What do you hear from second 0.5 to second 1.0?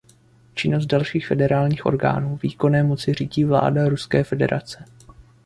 Činnost